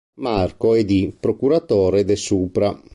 Marco 0.15 0.73
e 0.73 0.83
di 0.83 1.15
"Procuratore 1.19 2.03
de 2.03 2.15
Supra". 2.15 2.75